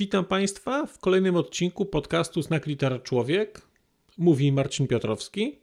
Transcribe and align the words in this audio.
Witam 0.00 0.24
Państwa 0.24 0.86
w 0.86 0.98
kolejnym 0.98 1.36
odcinku 1.36 1.86
podcastu 1.86 2.42
Znak 2.42 2.66
Litera 2.66 2.98
Człowiek. 2.98 3.60
Mówi 4.18 4.52
Marcin 4.52 4.86
Piotrowski. 4.86 5.58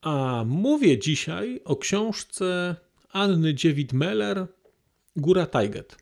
A 0.00 0.44
mówię 0.46 0.98
dzisiaj 0.98 1.60
o 1.64 1.76
książce 1.76 2.76
Anny 3.12 3.54
Dziewit-Meller 3.54 4.46
Góra 5.16 5.46
Tajget. 5.46 5.96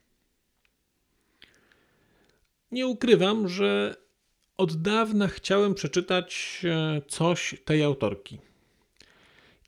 Nie 2.70 2.86
ukrywam, 2.86 3.48
że 3.48 3.96
od 4.56 4.82
dawna 4.82 5.28
chciałem 5.28 5.74
przeczytać 5.74 6.62
e, 6.64 7.02
coś 7.08 7.54
tej 7.64 7.82
autorki. 7.82 8.38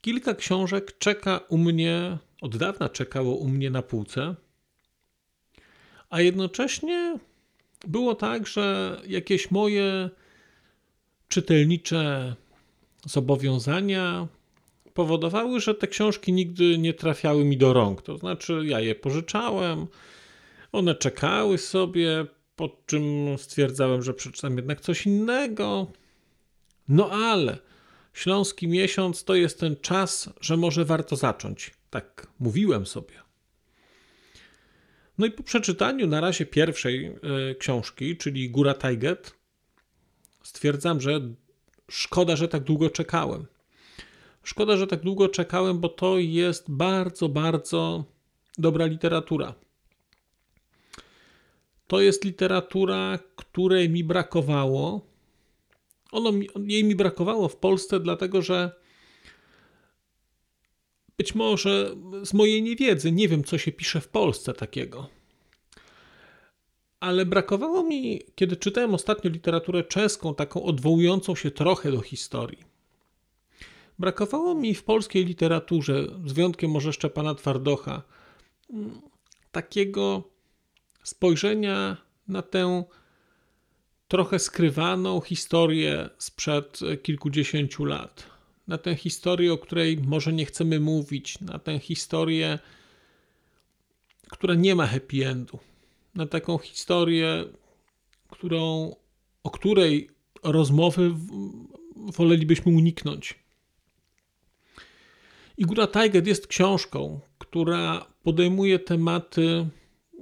Kilka 0.00 0.34
książek 0.34 0.98
czeka 0.98 1.40
u 1.48 1.58
mnie, 1.58 2.18
od 2.40 2.56
dawna 2.56 2.88
czekało 2.88 3.36
u 3.36 3.48
mnie 3.48 3.70
na 3.70 3.82
półce, 3.82 4.34
a 6.10 6.20
jednocześnie 6.20 7.18
było 7.86 8.14
tak, 8.14 8.46
że 8.46 8.96
jakieś 9.06 9.50
moje 9.50 10.10
czytelnicze 11.28 12.34
zobowiązania 13.06 14.28
powodowały, 14.94 15.60
że 15.60 15.74
te 15.74 15.86
książki 15.86 16.32
nigdy 16.32 16.78
nie 16.78 16.94
trafiały 16.94 17.44
mi 17.44 17.56
do 17.56 17.72
rąk. 17.72 18.02
To 18.02 18.18
znaczy, 18.18 18.62
ja 18.64 18.80
je 18.80 18.94
pożyczałem, 18.94 19.86
one 20.72 20.94
czekały 20.94 21.58
sobie, 21.58 22.26
po 22.56 22.76
czym 22.86 23.04
stwierdzałem, 23.38 24.02
że 24.02 24.14
przeczytam 24.14 24.56
jednak 24.56 24.80
coś 24.80 25.06
innego. 25.06 25.86
No 26.88 27.10
ale 27.10 27.58
Śląski 28.14 28.68
miesiąc 28.68 29.24
to 29.24 29.34
jest 29.34 29.60
ten 29.60 29.76
czas, 29.76 30.30
że 30.40 30.56
może 30.56 30.84
warto 30.84 31.16
zacząć. 31.16 31.70
Tak 31.90 32.26
mówiłem 32.40 32.86
sobie. 32.86 33.23
No 35.18 35.26
i 35.26 35.30
po 35.30 35.42
przeczytaniu 35.42 36.06
na 36.06 36.20
razie 36.20 36.46
pierwszej 36.46 37.06
y, 37.06 37.54
książki, 37.54 38.16
czyli 38.16 38.50
Góra 38.50 38.74
Tajget, 38.74 39.34
stwierdzam, 40.42 41.00
że 41.00 41.20
szkoda, 41.90 42.36
że 42.36 42.48
tak 42.48 42.62
długo 42.64 42.90
czekałem. 42.90 43.46
Szkoda, 44.42 44.76
że 44.76 44.86
tak 44.86 45.00
długo 45.00 45.28
czekałem, 45.28 45.80
bo 45.80 45.88
to 45.88 46.18
jest 46.18 46.70
bardzo, 46.70 47.28
bardzo 47.28 48.04
dobra 48.58 48.86
literatura. 48.86 49.54
To 51.86 52.00
jest 52.00 52.24
literatura, 52.24 53.18
której 53.36 53.90
mi 53.90 54.04
brakowało. 54.04 55.06
Ono, 56.12 56.30
jej 56.66 56.84
mi 56.84 56.94
brakowało 56.94 57.48
w 57.48 57.56
Polsce, 57.56 58.00
dlatego 58.00 58.42
że 58.42 58.83
być 61.18 61.34
może 61.34 61.96
z 62.24 62.34
mojej 62.34 62.62
niewiedzy 62.62 63.12
nie 63.12 63.28
wiem, 63.28 63.44
co 63.44 63.58
się 63.58 63.72
pisze 63.72 64.00
w 64.00 64.08
Polsce 64.08 64.54
takiego. 64.54 65.08
Ale 67.00 67.26
brakowało 67.26 67.82
mi, 67.82 68.20
kiedy 68.34 68.56
czytałem 68.56 68.94
ostatnio 68.94 69.30
literaturę 69.30 69.84
czeską, 69.84 70.34
taką 70.34 70.62
odwołującą 70.62 71.34
się 71.34 71.50
trochę 71.50 71.92
do 71.92 72.00
historii. 72.00 72.74
Brakowało 73.98 74.54
mi 74.54 74.74
w 74.74 74.84
polskiej 74.84 75.24
literaturze, 75.24 76.06
z 76.26 76.32
wyjątkiem 76.32 76.70
może 76.70 76.92
Szczepana 76.92 77.34
Twardocha, 77.34 78.02
takiego 79.52 80.30
spojrzenia 81.02 81.96
na 82.28 82.42
tę 82.42 82.84
trochę 84.08 84.38
skrywaną 84.38 85.20
historię 85.20 86.10
sprzed 86.18 86.80
kilkudziesięciu 87.02 87.84
lat. 87.84 88.33
Na 88.68 88.78
tę 88.78 88.94
historię, 88.94 89.52
o 89.52 89.58
której 89.58 89.98
może 89.98 90.32
nie 90.32 90.46
chcemy 90.46 90.80
mówić, 90.80 91.40
na 91.40 91.58
tę 91.58 91.78
historię, 91.78 92.58
która 94.30 94.54
nie 94.54 94.74
ma 94.74 94.86
happy 94.86 95.26
endu, 95.26 95.58
na 96.14 96.26
taką 96.26 96.58
historię, 96.58 97.44
którą, 98.30 98.96
o 99.42 99.50
której 99.50 100.10
rozmowy 100.42 101.14
wolelibyśmy 101.96 102.72
uniknąć. 102.72 103.44
I 105.58 105.64
Góra 105.64 105.86
Tajget 105.86 106.26
jest 106.26 106.46
książką, 106.46 107.20
która 107.38 108.06
podejmuje 108.22 108.78
tematy 108.78 109.66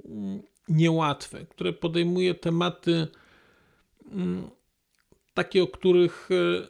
mm, 0.05 0.41
niełatwe, 0.67 1.45
które 1.45 1.73
podejmuje 1.73 2.35
tematy 2.35 3.07
mm, 4.11 4.49
takie, 5.33 5.63
o 5.63 5.67
których 5.67 6.29
e, 6.31 6.67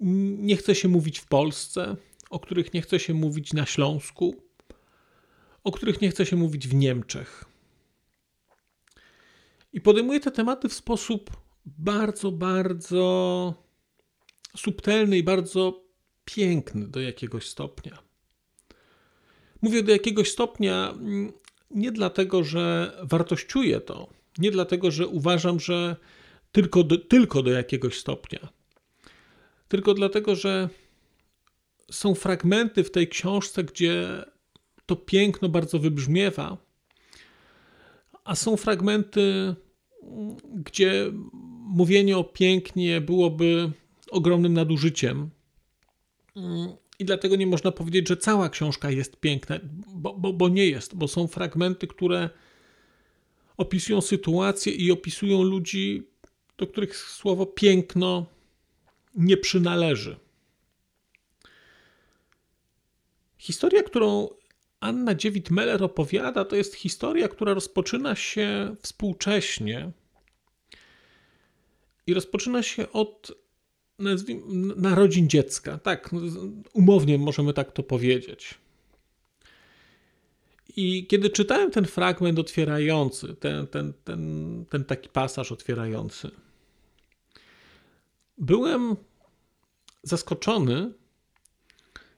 nie 0.00 0.56
chce 0.56 0.74
się 0.74 0.88
mówić 0.88 1.18
w 1.18 1.26
Polsce, 1.26 1.96
o 2.30 2.40
których 2.40 2.74
nie 2.74 2.82
chce 2.82 3.00
się 3.00 3.14
mówić 3.14 3.52
na 3.52 3.66
Śląsku, 3.66 4.34
o 5.64 5.72
których 5.72 6.00
nie 6.00 6.10
chce 6.10 6.26
się 6.26 6.36
mówić 6.36 6.68
w 6.68 6.74
Niemczech. 6.74 7.44
I 9.72 9.80
podejmuje 9.80 10.20
te 10.20 10.30
tematy 10.30 10.68
w 10.68 10.74
sposób 10.74 11.30
bardzo, 11.66 12.32
bardzo 12.32 13.54
subtelny 14.56 15.18
i 15.18 15.22
bardzo 15.22 15.84
piękny 16.24 16.88
do 16.88 17.00
jakiegoś 17.00 17.48
stopnia. 17.48 17.98
Mówię 19.62 19.82
do 19.82 19.92
jakiegoś 19.92 20.30
stopnia 20.30 20.90
mm, 20.90 21.32
nie 21.70 21.92
dlatego, 21.92 22.44
że 22.44 22.92
wartościuję 23.02 23.80
to, 23.80 24.08
nie 24.38 24.50
dlatego, 24.50 24.90
że 24.90 25.06
uważam, 25.06 25.60
że 25.60 25.96
tylko 26.52 26.84
do, 26.84 26.98
tylko 26.98 27.42
do 27.42 27.50
jakiegoś 27.50 27.98
stopnia, 27.98 28.48
tylko 29.74 29.94
dlatego, 29.94 30.34
że 30.34 30.68
są 31.90 32.14
fragmenty 32.14 32.84
w 32.84 32.90
tej 32.90 33.08
książce, 33.08 33.64
gdzie 33.64 34.24
to 34.86 34.96
piękno 34.96 35.48
bardzo 35.48 35.78
wybrzmiewa, 35.78 36.56
a 38.24 38.34
są 38.34 38.56
fragmenty, 38.56 39.54
gdzie 40.54 41.12
mówienie 41.60 42.18
o 42.18 42.24
pięknie 42.24 43.00
byłoby 43.00 43.72
ogromnym 44.10 44.52
nadużyciem. 44.52 45.30
I 46.98 47.04
dlatego 47.04 47.36
nie 47.36 47.46
można 47.46 47.72
powiedzieć, 47.72 48.08
że 48.08 48.16
cała 48.16 48.48
książka 48.48 48.90
jest 48.90 49.16
piękna, 49.16 49.58
bo, 49.94 50.14
bo, 50.18 50.32
bo 50.32 50.48
nie 50.48 50.66
jest, 50.66 50.96
bo 50.96 51.08
są 51.08 51.26
fragmenty, 51.26 51.86
które 51.86 52.30
opisują 53.56 54.00
sytuację 54.00 54.72
i 54.72 54.92
opisują 54.92 55.42
ludzi, 55.42 56.02
do 56.58 56.66
których 56.66 56.96
słowo 56.96 57.46
piękno 57.46 58.33
nie 59.14 59.36
przynależy. 59.36 60.16
Historia, 63.38 63.82
którą 63.82 64.28
Anna 64.80 65.14
Dziewit-Meller 65.14 65.82
opowiada, 65.82 66.44
to 66.44 66.56
jest 66.56 66.74
historia, 66.74 67.28
która 67.28 67.54
rozpoczyna 67.54 68.16
się 68.16 68.76
współcześnie 68.82 69.90
i 72.06 72.14
rozpoczyna 72.14 72.62
się 72.62 72.92
od 72.92 73.32
narodzin 74.76 75.28
dziecka. 75.28 75.78
Tak, 75.78 76.10
umownie 76.72 77.18
możemy 77.18 77.52
tak 77.52 77.72
to 77.72 77.82
powiedzieć. 77.82 78.54
I 80.76 81.06
kiedy 81.06 81.30
czytałem 81.30 81.70
ten 81.70 81.84
fragment 81.84 82.38
otwierający, 82.38 83.34
ten, 83.34 83.66
ten, 83.66 83.92
ten, 84.04 84.64
ten 84.70 84.84
taki 84.84 85.08
pasaż 85.08 85.52
otwierający, 85.52 86.30
byłem 88.38 88.96
zaskoczony, 90.02 90.92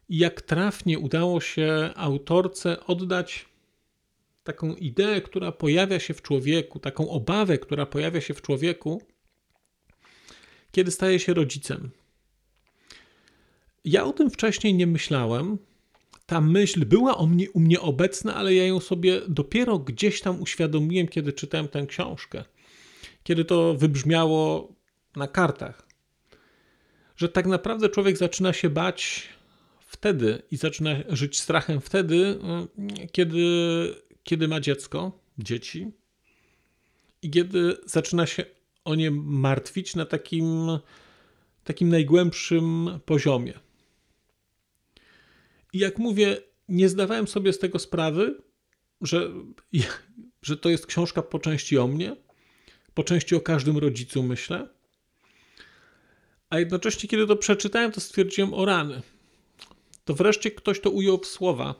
jak 0.08 0.42
trafnie 0.42 0.98
udało 0.98 1.40
się 1.40 1.90
autorce 1.96 2.86
oddać 2.86 3.46
taką 4.44 4.74
ideę, 4.74 5.20
która 5.20 5.52
pojawia 5.52 6.00
się 6.00 6.14
w 6.14 6.22
człowieku, 6.22 6.78
taką 6.78 7.10
obawę, 7.10 7.58
która 7.58 7.86
pojawia 7.86 8.20
się 8.20 8.34
w 8.34 8.42
człowieku, 8.42 9.02
kiedy 10.72 10.90
staje 10.90 11.18
się 11.18 11.34
rodzicem. 11.34 11.90
Ja 13.84 14.04
o 14.04 14.12
tym 14.12 14.30
wcześniej 14.30 14.74
nie 14.74 14.86
myślałem. 14.86 15.58
Ta 16.26 16.40
myśl 16.40 16.84
była 16.84 17.16
o 17.16 17.26
mnie, 17.26 17.50
u 17.50 17.60
mnie 17.60 17.80
obecna, 17.80 18.34
ale 18.34 18.54
ja 18.54 18.66
ją 18.66 18.80
sobie 18.80 19.20
dopiero 19.28 19.78
gdzieś 19.78 20.20
tam 20.20 20.42
uświadomiłem, 20.42 21.08
kiedy 21.08 21.32
czytałem 21.32 21.68
tę 21.68 21.86
książkę. 21.86 22.44
Kiedy 23.22 23.44
to 23.44 23.74
wybrzmiało 23.74 24.72
na 25.16 25.28
kartach. 25.28 25.85
Że 27.16 27.28
tak 27.28 27.46
naprawdę 27.46 27.88
człowiek 27.88 28.16
zaczyna 28.16 28.52
się 28.52 28.70
bać 28.70 29.28
wtedy 29.80 30.42
i 30.50 30.56
zaczyna 30.56 30.90
żyć 31.08 31.40
strachem 31.40 31.80
wtedy, 31.80 32.38
kiedy, 33.12 33.44
kiedy 34.24 34.48
ma 34.48 34.60
dziecko, 34.60 35.20
dzieci 35.38 35.90
i 37.22 37.30
kiedy 37.30 37.76
zaczyna 37.84 38.26
się 38.26 38.44
o 38.84 38.94
nie 38.94 39.10
martwić 39.10 39.94
na 39.96 40.04
takim, 40.04 40.78
takim 41.64 41.88
najgłębszym 41.88 42.90
poziomie. 43.04 43.54
I 45.72 45.78
jak 45.78 45.98
mówię, 45.98 46.36
nie 46.68 46.88
zdawałem 46.88 47.28
sobie 47.28 47.52
z 47.52 47.58
tego 47.58 47.78
sprawy, 47.78 48.42
że, 49.00 49.30
że 50.42 50.56
to 50.56 50.68
jest 50.68 50.86
książka 50.86 51.22
po 51.22 51.38
części 51.38 51.78
o 51.78 51.86
mnie, 51.86 52.16
po 52.94 53.04
części 53.04 53.34
o 53.34 53.40
każdym 53.40 53.78
rodzicu, 53.78 54.22
myślę. 54.22 54.75
A 56.50 56.58
jednocześnie, 56.58 57.08
kiedy 57.08 57.26
to 57.26 57.36
przeczytałem, 57.36 57.92
to 57.92 58.00
stwierdziłem 58.00 58.54
o 58.54 58.64
rany. 58.64 59.02
To 60.04 60.14
wreszcie 60.14 60.50
ktoś 60.50 60.80
to 60.80 60.90
ujął 60.90 61.18
w 61.18 61.26
słowa. 61.26 61.74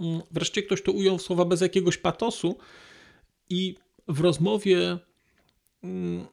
Mm, 0.00 0.22
wreszcie 0.30 0.62
ktoś 0.62 0.82
to 0.82 0.92
ujął 0.92 1.18
w 1.18 1.22
słowa 1.22 1.44
bez 1.44 1.60
jakiegoś 1.60 1.98
patosu 1.98 2.58
i 3.50 3.74
w 4.08 4.20
rozmowie 4.20 4.98
mm, 5.82 6.26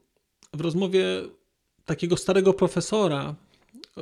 w 0.53 0.61
rozmowie 0.61 1.05
takiego 1.85 2.17
starego 2.17 2.53
profesora 2.53 3.35
e, 3.97 4.01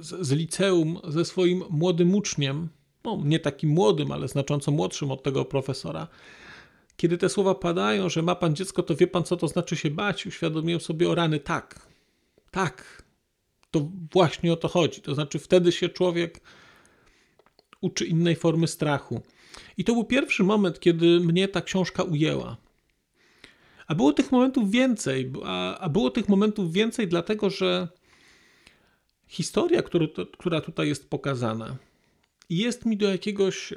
z, 0.00 0.26
z 0.26 0.32
liceum 0.32 1.00
ze 1.08 1.24
swoim 1.24 1.64
młodym 1.70 2.14
uczniem, 2.14 2.68
no 3.04 3.22
nie 3.24 3.38
takim 3.38 3.70
młodym, 3.70 4.12
ale 4.12 4.28
znacząco 4.28 4.70
młodszym 4.70 5.10
od 5.10 5.22
tego 5.22 5.44
profesora, 5.44 6.08
kiedy 6.96 7.18
te 7.18 7.28
słowa 7.28 7.54
padają, 7.54 8.08
że 8.08 8.22
ma 8.22 8.34
pan 8.34 8.56
dziecko, 8.56 8.82
to 8.82 8.96
wie 8.96 9.06
pan, 9.06 9.24
co 9.24 9.36
to 9.36 9.48
znaczy 9.48 9.76
się 9.76 9.90
bać, 9.90 10.26
uświadomiłem 10.26 10.80
sobie 10.80 11.10
o 11.10 11.14
rany. 11.14 11.40
Tak, 11.40 11.91
tak, 12.52 13.02
to 13.70 13.88
właśnie 14.12 14.52
o 14.52 14.56
to 14.56 14.68
chodzi. 14.68 15.00
To 15.00 15.14
znaczy, 15.14 15.38
wtedy 15.38 15.72
się 15.72 15.88
człowiek 15.88 16.40
uczy 17.80 18.04
innej 18.04 18.36
formy 18.36 18.68
strachu. 18.68 19.22
I 19.76 19.84
to 19.84 19.92
był 19.92 20.04
pierwszy 20.04 20.44
moment, 20.44 20.80
kiedy 20.80 21.20
mnie 21.20 21.48
ta 21.48 21.60
książka 21.60 22.02
ujęła. 22.02 22.56
A 23.86 23.94
było 23.94 24.12
tych 24.12 24.32
momentów 24.32 24.70
więcej, 24.70 25.32
a, 25.44 25.78
a 25.78 25.88
było 25.88 26.10
tych 26.10 26.28
momentów 26.28 26.72
więcej, 26.72 27.08
dlatego 27.08 27.50
że 27.50 27.88
historia, 29.26 29.82
który, 29.82 30.08
to, 30.08 30.26
która 30.26 30.60
tutaj 30.60 30.88
jest 30.88 31.10
pokazana, 31.10 31.76
jest 32.50 32.86
mi 32.86 32.96
do 32.96 33.08
jakiegoś 33.08 33.72
e, 33.72 33.76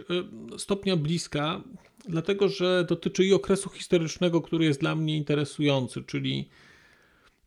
stopnia 0.57 0.95
bliska, 0.95 1.62
dlatego 2.10 2.50
że 2.50 2.86
dotyczy 2.89 3.25
i 3.25 3.33
okresu 3.33 3.69
historycznego, 3.69 4.42
który 4.42 4.66
jest 4.66 4.80
dla 4.80 4.95
mnie 4.95 5.18
interesujący, 5.18 6.04
czyli 6.04 6.50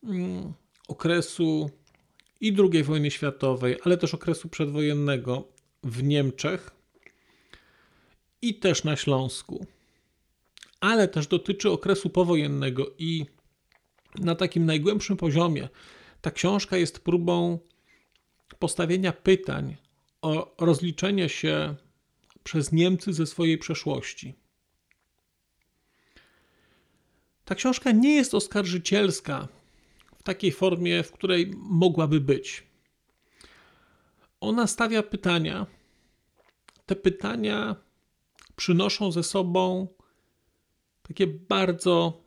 mm, 0.04 0.52
okresu 0.88 1.70
i 2.40 2.56
II 2.72 2.82
wojny 2.82 3.10
światowej, 3.10 3.76
ale 3.84 3.98
też 3.98 4.14
okresu 4.14 4.48
przedwojennego 4.48 5.48
w 5.82 6.02
Niemczech 6.02 6.70
i 8.42 8.54
też 8.54 8.84
na 8.84 8.96
Śląsku. 8.96 9.66
Ale 10.80 11.08
też 11.08 11.26
dotyczy 11.26 11.70
okresu 11.70 12.10
powojennego 12.10 12.86
i 12.98 13.26
na 14.14 14.34
takim 14.34 14.66
najgłębszym 14.66 15.16
poziomie 15.16 15.68
ta 16.20 16.30
książka 16.30 16.76
jest 16.76 16.98
próbą 16.98 17.58
postawienia 18.58 19.12
pytań 19.12 19.76
o 20.22 20.54
rozliczenie 20.58 21.28
się 21.28 21.74
przez 22.44 22.72
Niemcy 22.72 23.12
ze 23.12 23.26
swojej 23.26 23.58
przeszłości. 23.58 24.34
Ta 27.44 27.54
książka 27.54 27.92
nie 27.92 28.14
jest 28.14 28.34
oskarżycielska 28.34 29.48
takiej 30.28 30.52
formie, 30.52 31.02
w 31.02 31.12
której 31.12 31.52
mogłaby 31.56 32.20
być. 32.20 32.66
Ona 34.40 34.66
stawia 34.66 35.02
pytania. 35.02 35.66
Te 36.86 36.96
pytania 36.96 37.76
przynoszą 38.56 39.12
ze 39.12 39.22
sobą 39.22 39.88
takie 41.02 41.26
bardzo, 41.26 42.22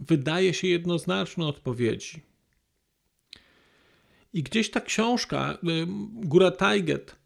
wydaje 0.00 0.54
się, 0.54 0.68
jednoznaczne 0.68 1.46
odpowiedzi. 1.46 2.22
I 4.32 4.42
gdzieś 4.42 4.70
ta 4.70 4.80
książka, 4.80 5.52
y, 5.52 5.56
Góra 6.12 6.50
Tajget, 6.50 7.16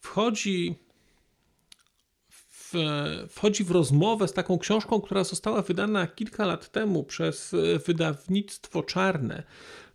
wchodzi 0.00 0.74
w, 2.72 3.26
wchodzi 3.30 3.64
w 3.64 3.70
rozmowę 3.70 4.28
z 4.28 4.32
taką 4.32 4.58
książką, 4.58 5.00
która 5.00 5.24
została 5.24 5.62
wydana 5.62 6.06
kilka 6.06 6.46
lat 6.46 6.72
temu 6.72 7.04
przez 7.04 7.54
y, 7.54 7.80
wydawnictwo 7.86 8.82
Czarne. 8.82 9.42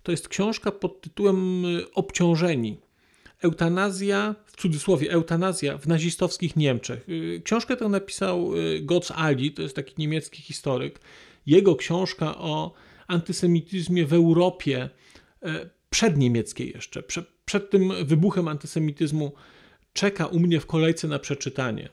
To 0.04 0.12
jest 0.12 0.28
książka 0.28 0.72
pod 0.72 1.02
tytułem 1.02 1.66
y, 1.66 1.92
Obciążeni. 1.94 2.78
Eutanazja, 3.42 4.36
w 4.46 4.56
cudzysłowie, 4.58 5.12
eutanazja 5.12 5.78
w 5.78 5.88
nazistowskich 5.88 6.56
Niemczech. 6.56 7.08
Książkę 7.44 7.78
tę 7.78 7.90
napisał 7.90 8.52
Götz 8.82 9.14
Ali, 9.16 9.52
to 9.52 9.62
jest 9.62 9.76
taki 9.76 9.94
niemiecki 9.98 10.42
historyk. 10.42 11.00
Jego 11.46 11.76
książka 11.76 12.38
o 12.38 12.74
antysemityzmie 13.08 14.06
w 14.06 14.14
Europie 14.14 14.90
przedniemieckiej 15.90 16.72
jeszcze, 16.76 17.04
przed, 17.04 17.26
przed 17.46 17.70
tym 17.70 18.06
wybuchem 18.06 18.48
antysemityzmu, 18.48 19.32
czeka 19.94 20.26
u 20.26 20.40
mnie 20.40 20.60
w 20.60 20.66
kolejce 20.66 21.08
na 21.08 21.20
przeczytanie. 21.20 21.90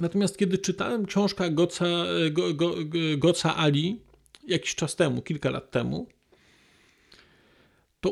Natomiast 0.00 0.38
kiedy 0.38 0.58
czytałem 0.58 1.06
książkę 1.06 1.50
Goca, 1.50 1.86
Go, 2.30 2.54
Go, 2.54 2.74
Goca 3.16 3.56
Ali 3.56 4.00
jakiś 4.46 4.74
czas 4.74 4.96
temu, 4.96 5.22
kilka 5.22 5.50
lat 5.50 5.70
temu, 5.70 6.08
to 8.00 8.10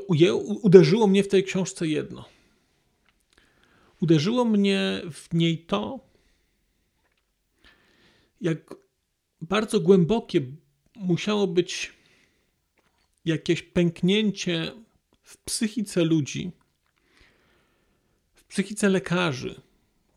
uderzyło 0.62 1.06
mnie 1.06 1.22
w 1.22 1.28
tej 1.28 1.44
książce 1.44 1.86
jedno. 1.86 2.24
Uderzyło 4.00 4.44
mnie 4.44 5.02
w 5.12 5.34
niej 5.34 5.58
to, 5.58 6.00
jak 8.40 8.74
bardzo 9.40 9.80
głębokie 9.80 10.40
musiało 10.96 11.46
być 11.46 11.92
jakieś 13.24 13.62
pęknięcie 13.62 14.72
w 15.22 15.38
psychice 15.38 16.04
ludzi, 16.04 16.50
w 18.34 18.44
psychice 18.44 18.88
lekarzy, 18.88 19.60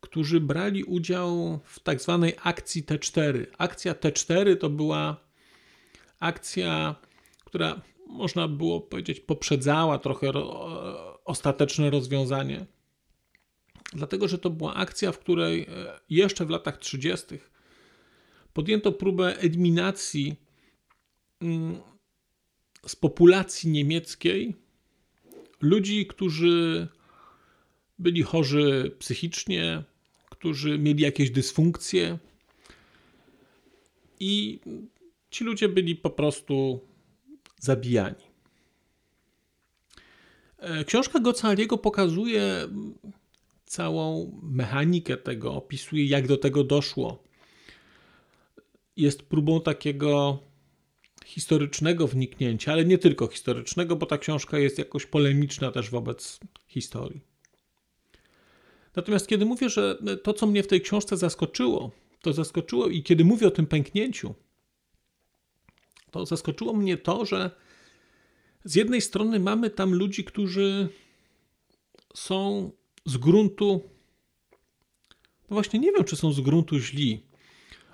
którzy 0.07 0.39
brali 0.39 0.83
udział 0.83 1.59
w 1.63 1.79
tak 1.79 2.01
zwanej 2.01 2.33
akcji 2.43 2.83
T4. 2.83 3.45
Akcja 3.57 3.93
T4 3.93 4.57
to 4.57 4.69
była 4.69 5.17
akcja, 6.19 6.95
która 7.45 7.81
można 8.07 8.47
było 8.47 8.81
powiedzieć 8.81 9.19
poprzedzała 9.19 9.99
trochę 9.99 10.31
ro 10.31 11.19
ostateczne 11.25 11.89
rozwiązanie. 11.89 12.65
Dlatego, 13.93 14.27
że 14.27 14.37
to 14.37 14.49
była 14.49 14.73
akcja, 14.75 15.11
w 15.11 15.19
której 15.19 15.61
e, 15.61 15.99
jeszcze 16.09 16.45
w 16.45 16.49
latach 16.49 16.77
30. 16.77 17.25
podjęto 18.53 18.91
próbę 18.91 19.39
eliminacji 19.39 20.35
mm, 21.41 21.77
z 22.87 22.95
populacji 22.95 23.71
niemieckiej 23.71 24.55
ludzi, 25.61 26.05
którzy 26.05 26.87
byli 27.99 28.23
chorzy 28.23 28.95
psychicznie, 28.99 29.83
którzy 30.39 30.79
mieli 30.79 31.03
jakieś 31.03 31.31
dysfunkcje 31.31 32.17
i 34.19 34.59
ci 35.31 35.43
ludzie 35.43 35.69
byli 35.69 35.95
po 35.95 36.09
prostu 36.09 36.79
zabijani. 37.59 38.23
E, 40.57 40.83
książka 40.83 41.19
Gocaliego 41.19 41.77
pokazuje 41.77 42.67
całą 43.65 44.31
mechanikę 44.43 45.17
tego, 45.17 45.53
opisuje 45.53 46.05
jak 46.05 46.27
do 46.27 46.37
tego 46.37 46.63
doszło. 46.63 47.23
Jest 48.97 49.23
próbą 49.23 49.61
takiego 49.61 50.39
historycznego 51.25 52.07
wniknięcia, 52.07 52.71
ale 52.71 52.85
nie 52.85 52.97
tylko 52.97 53.27
historycznego, 53.27 53.95
bo 53.95 54.05
ta 54.05 54.17
książka 54.17 54.59
jest 54.59 54.77
jakoś 54.77 55.05
polemiczna 55.05 55.71
też 55.71 55.89
wobec 55.89 56.39
historii. 56.67 57.36
Natomiast 58.97 59.27
kiedy 59.27 59.45
mówię, 59.45 59.69
że 59.69 59.97
to, 60.23 60.33
co 60.33 60.47
mnie 60.47 60.63
w 60.63 60.67
tej 60.67 60.81
książce 60.81 61.17
zaskoczyło, 61.17 61.91
to 62.21 62.33
zaskoczyło 62.33 62.87
i 62.87 63.03
kiedy 63.03 63.25
mówię 63.25 63.47
o 63.47 63.51
tym 63.51 63.65
pęknięciu, 63.65 64.35
to 66.11 66.25
zaskoczyło 66.25 66.73
mnie 66.73 66.97
to, 66.97 67.25
że 67.25 67.51
z 68.63 68.75
jednej 68.75 69.01
strony 69.01 69.39
mamy 69.39 69.69
tam 69.69 69.93
ludzi, 69.93 70.23
którzy 70.23 70.89
są 72.15 72.71
z 73.05 73.17
gruntu, 73.17 73.89
no 75.49 75.53
właśnie 75.55 75.79
nie 75.79 75.91
wiem, 75.91 76.03
czy 76.03 76.15
są 76.15 76.33
z 76.33 76.39
gruntu 76.39 76.79
źli. 76.79 77.23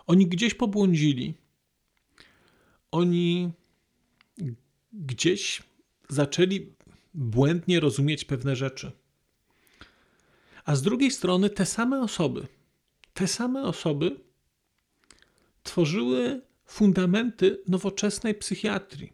Oni 0.07 0.27
gdzieś 0.27 0.53
pobłądzili, 0.53 1.33
oni 2.91 3.51
gdzieś 4.93 5.63
zaczęli 6.09 6.73
błędnie 7.13 7.79
rozumieć 7.79 8.25
pewne 8.25 8.55
rzeczy. 8.55 8.91
A 10.65 10.75
z 10.75 10.81
drugiej 10.81 11.11
strony 11.11 11.49
te 11.49 11.65
same 11.65 12.01
osoby, 12.01 12.47
te 13.13 13.27
same 13.27 13.63
osoby 13.63 14.19
tworzyły 15.63 16.41
fundamenty 16.65 17.63
nowoczesnej 17.67 18.35
psychiatrii. 18.35 19.13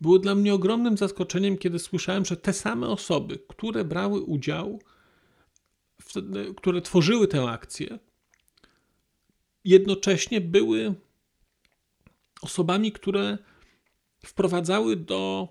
Było 0.00 0.18
dla 0.18 0.34
mnie 0.34 0.54
ogromnym 0.54 0.96
zaskoczeniem, 0.96 1.58
kiedy 1.58 1.78
słyszałem, 1.78 2.24
że 2.24 2.36
te 2.36 2.52
same 2.52 2.88
osoby, 2.88 3.38
które 3.48 3.84
brały 3.84 4.20
udział, 4.20 4.80
w, 6.02 6.12
które 6.56 6.80
tworzyły 6.80 7.28
tę 7.28 7.42
akcję, 7.50 7.98
jednocześnie 9.64 10.40
były 10.40 10.94
osobami, 12.42 12.92
które 12.92 13.38
wprowadzały 14.26 14.96
do 14.96 15.48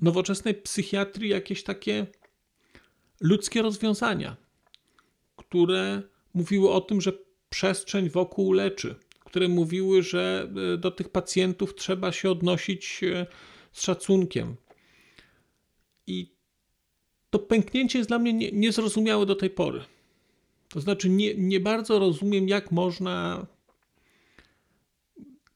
nowoczesnej 0.00 0.54
psychiatrii 0.54 1.30
jakieś 1.30 1.62
takie 1.64 2.06
ludzkie 3.22 3.62
rozwiązania, 3.62 4.36
które 5.36 6.02
mówiły 6.34 6.70
o 6.70 6.80
tym, 6.80 7.00
że 7.00 7.12
przestrzeń 7.48 8.10
wokół 8.10 8.52
leczy, 8.52 8.94
które 9.24 9.48
mówiły, 9.48 10.02
że 10.02 10.48
e, 10.74 10.76
do 10.76 10.90
tych 10.90 11.08
pacjentów 11.08 11.74
trzeba 11.74 12.12
się 12.12 12.30
odnosić 12.30 13.00
e, 13.04 13.26
z 13.72 13.82
szacunkiem. 13.82 14.56
I 16.06 16.32
to 17.30 17.38
pęknięcie 17.38 17.98
jest 17.98 18.10
dla 18.10 18.18
mnie 18.18 18.32
nie, 18.32 18.52
niezrozumiałe 18.52 19.26
do 19.26 19.34
tej 19.34 19.50
pory. 19.50 19.80
To 20.68 20.80
znaczy, 20.80 21.08
nie, 21.08 21.34
nie 21.34 21.60
bardzo 21.60 21.98
rozumiem, 21.98 22.48
jak 22.48 22.72
można 22.72 23.46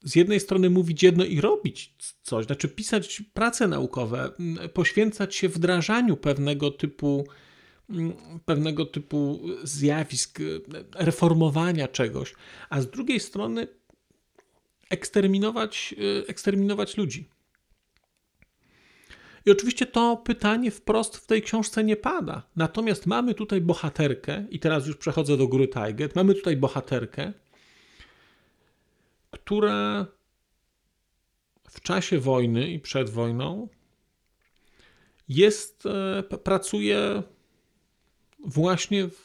z 0.02 0.16
jednej 0.16 0.40
strony 0.40 0.70
mówić 0.70 1.02
jedno 1.02 1.24
i 1.24 1.40
robić 1.40 1.94
coś, 2.22 2.46
znaczy 2.46 2.68
pisać 2.68 3.22
prace 3.34 3.68
naukowe, 3.68 4.30
poświęcać 4.74 5.34
się 5.34 5.48
wdrażaniu 5.48 6.16
pewnego 6.16 6.70
typu, 6.70 7.26
pewnego 8.44 8.86
typu 8.86 9.40
zjawisk, 9.62 10.38
reformowania 10.94 11.88
czegoś, 11.88 12.34
a 12.70 12.80
z 12.80 12.90
drugiej 12.90 13.20
strony 13.20 13.68
eksterminować, 14.90 15.94
eksterminować 16.28 16.96
ludzi. 16.96 17.28
I 19.46 19.50
oczywiście 19.50 19.86
to 19.86 20.16
pytanie 20.16 20.70
wprost 20.70 21.16
w 21.16 21.26
tej 21.26 21.42
książce 21.42 21.84
nie 21.84 21.96
pada. 21.96 22.42
Natomiast 22.56 23.06
mamy 23.06 23.34
tutaj 23.34 23.60
bohaterkę, 23.60 24.46
i 24.50 24.60
teraz 24.60 24.86
już 24.86 24.96
przechodzę 24.96 25.36
do 25.36 25.48
góry 25.48 25.68
Tajget. 25.68 26.16
Mamy 26.16 26.34
tutaj 26.34 26.56
bohaterkę, 26.56 27.32
która 29.30 30.06
w 31.70 31.80
czasie 31.80 32.18
wojny 32.18 32.70
i 32.70 32.80
przed 32.80 33.10
wojną 33.10 33.68
jest, 35.28 35.86
e, 35.86 36.22
pracuje 36.22 37.22
właśnie 38.46 39.08
w, 39.08 39.24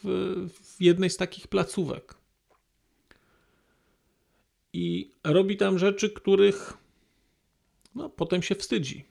w 0.62 0.80
jednej 0.80 1.10
z 1.10 1.16
takich 1.16 1.48
placówek. 1.48 2.14
I 4.72 5.10
robi 5.24 5.56
tam 5.56 5.78
rzeczy, 5.78 6.10
których 6.10 6.72
no, 7.94 8.10
potem 8.10 8.42
się 8.42 8.54
wstydzi. 8.54 9.04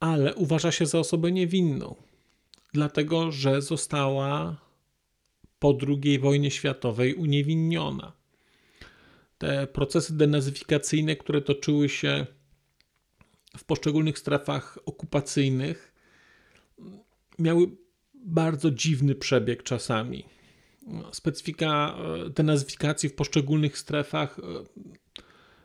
Ale 0.00 0.34
uważa 0.34 0.72
się 0.72 0.86
za 0.86 0.98
osobę 0.98 1.32
niewinną, 1.32 1.96
dlatego 2.72 3.32
że 3.32 3.62
została 3.62 4.56
po 5.58 5.78
II 5.88 6.18
wojnie 6.18 6.50
światowej 6.50 7.14
uniewinniona 7.14 8.12
te 9.38 9.66
procesy 9.66 10.16
denazyfikacyjne, 10.16 11.16
które 11.16 11.42
toczyły 11.42 11.88
się 11.88 12.26
w 13.56 13.64
poszczególnych 13.64 14.18
strefach 14.18 14.78
okupacyjnych, 14.86 15.95
miały 17.38 17.66
bardzo 18.14 18.70
dziwny 18.70 19.14
przebieg 19.14 19.62
czasami. 19.62 20.24
Specyfika 21.12 21.96
e, 22.26 22.30
denazyfikacji 22.30 23.08
w 23.08 23.14
poszczególnych 23.14 23.78
strefach 23.78 24.38
e, 24.38 24.42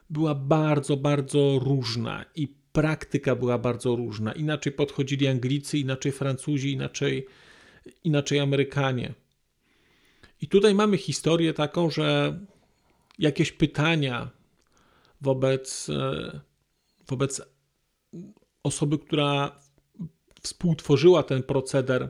była 0.09 0.35
bardzo, 0.35 0.97
bardzo 0.97 1.59
różna 1.59 2.25
i 2.35 2.47
praktyka 2.71 3.35
była 3.35 3.57
bardzo 3.57 3.95
różna. 3.95 4.33
Inaczej 4.33 4.73
podchodzili 4.73 5.27
Anglicy, 5.27 5.77
inaczej 5.77 6.11
Francuzi, 6.11 6.71
inaczej, 6.71 7.27
inaczej 8.03 8.39
Amerykanie. 8.39 9.13
I 10.41 10.47
tutaj 10.47 10.75
mamy 10.75 10.97
historię 10.97 11.53
taką, 11.53 11.89
że 11.89 12.39
jakieś 13.19 13.51
pytania 13.51 14.29
wobec, 15.21 15.89
e, 15.89 16.39
wobec 17.07 17.41
osoby, 18.63 18.99
która 18.99 19.59
współtworzyła 20.41 21.23
ten 21.23 21.43
proceder, 21.43 22.09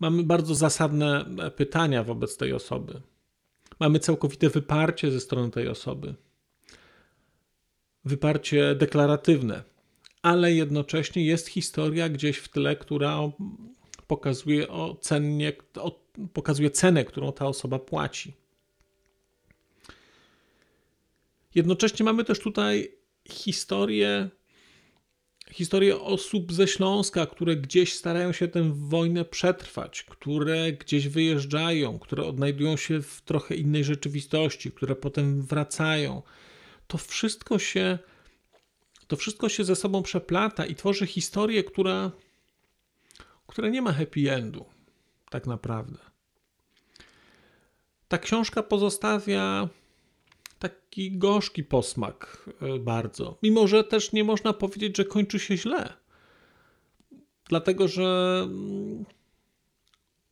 mamy 0.00 0.22
bardzo 0.22 0.54
zasadne 0.54 1.24
pytania 1.56 2.04
wobec 2.04 2.36
tej 2.36 2.52
osoby. 2.52 3.02
Mamy 3.80 3.98
całkowite 3.98 4.50
wyparcie 4.50 5.10
ze 5.10 5.20
strony 5.20 5.50
tej 5.50 5.68
osoby. 5.68 6.14
Wyparcie 8.04 8.74
deklaratywne, 8.74 9.62
ale 10.22 10.52
jednocześnie 10.52 11.24
jest 11.24 11.48
historia 11.48 12.08
gdzieś 12.08 12.38
w 12.38 12.48
tle, 12.48 12.76
która 12.76 13.18
pokazuje, 14.06 14.68
o, 14.68 15.00
pokazuje 16.32 16.70
cenę, 16.70 17.04
którą 17.04 17.32
ta 17.32 17.46
osoba 17.46 17.78
płaci. 17.78 18.32
Jednocześnie 21.54 22.04
mamy 22.04 22.24
też 22.24 22.40
tutaj 22.40 22.92
historię, 23.28 24.30
historię 25.56 26.00
osób 26.00 26.52
ze 26.52 26.68
Śląska, 26.68 27.26
które 27.26 27.56
gdzieś 27.56 27.94
starają 27.94 28.32
się 28.32 28.48
tę 28.48 28.72
wojnę 28.74 29.24
przetrwać, 29.24 30.02
które 30.02 30.72
gdzieś 30.72 31.08
wyjeżdżają, 31.08 31.98
które 31.98 32.24
odnajdują 32.24 32.76
się 32.76 33.02
w 33.02 33.20
trochę 33.20 33.54
innej 33.54 33.84
rzeczywistości, 33.84 34.72
które 34.72 34.96
potem 34.96 35.42
wracają. 35.42 36.22
To 36.86 36.98
wszystko 36.98 37.58
się, 37.58 37.98
to 39.06 39.16
wszystko 39.16 39.48
się 39.48 39.64
ze 39.64 39.76
sobą 39.76 40.02
przeplata 40.02 40.66
i 40.66 40.74
tworzy 40.74 41.06
historię, 41.06 41.64
która, 41.64 42.10
która 43.46 43.68
nie 43.68 43.82
ma 43.82 43.92
happy 43.92 44.32
endu, 44.32 44.64
tak 45.30 45.46
naprawdę. 45.46 45.98
Ta 48.08 48.18
książka 48.18 48.62
pozostawia 48.62 49.68
taki 50.58 51.18
gorzki 51.18 51.64
posmak 51.64 52.50
e, 52.60 52.78
bardzo. 52.78 53.38
Mimo, 53.42 53.68
że 53.68 53.84
też 53.84 54.12
nie 54.12 54.24
można 54.24 54.52
powiedzieć, 54.52 54.96
że 54.96 55.04
kończy 55.04 55.38
się 55.38 55.56
źle. 55.56 55.92
Dlatego, 57.48 57.88
że 57.88 58.40
mm, 58.44 59.04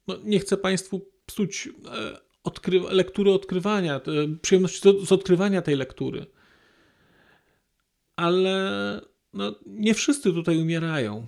no, 0.07 0.17
nie 0.25 0.41
chcę 0.41 0.57
Państwu 0.57 1.11
psuć 1.27 1.69
e, 1.69 2.19
odkry 2.45 2.81
lektury 2.81 3.33
odkrywania, 3.33 4.01
przyjemności 4.43 4.81
z 5.07 5.13
odkrywania 5.13 5.63
tej 5.63 5.77
lektury. 5.77 6.27
Ale 8.17 9.01
no, 9.33 9.55
nie 9.67 9.95
wszyscy 9.95 10.33
tutaj 10.33 10.59
umierają. 10.59 11.27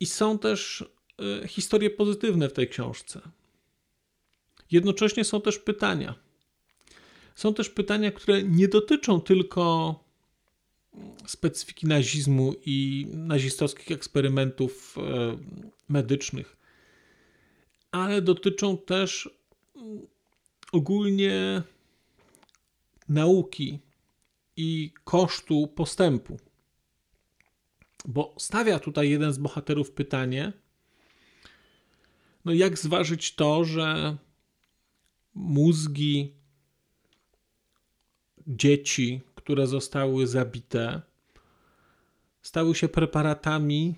I 0.00 0.06
są 0.06 0.38
też 0.38 0.84
e, 1.42 1.48
historie 1.48 1.90
pozytywne 1.90 2.48
w 2.48 2.52
tej 2.52 2.68
książce. 2.68 3.20
Jednocześnie 4.70 5.24
są 5.24 5.40
też 5.40 5.58
pytania 5.58 6.27
są 7.38 7.54
też 7.54 7.70
pytania, 7.70 8.10
które 8.10 8.42
nie 8.42 8.68
dotyczą 8.68 9.20
tylko 9.20 9.94
specyfiki 11.26 11.86
nazizmu 11.86 12.54
i 12.66 13.06
nazistowskich 13.12 13.90
eksperymentów 13.90 14.96
e, 14.98 15.38
medycznych, 15.88 16.56
ale 17.90 18.22
dotyczą 18.22 18.78
też 18.78 19.30
mm, 19.76 20.06
ogólnie 20.72 21.62
nauki 23.08 23.78
i 24.56 24.92
kosztu 25.04 25.66
postępu. 25.66 26.36
Bo 28.04 28.34
stawia 28.38 28.78
tutaj 28.78 29.10
jeden 29.10 29.32
z 29.32 29.38
bohaterów 29.38 29.90
pytanie, 29.90 30.52
no 32.44 32.52
jak 32.52 32.78
zważyć 32.78 33.34
to, 33.34 33.64
że 33.64 34.16
mózgi 35.34 36.37
dzieci, 38.48 39.20
które 39.34 39.66
zostały 39.66 40.26
zabite, 40.26 41.02
stały 42.42 42.74
się 42.74 42.88
preparatami 42.88 43.94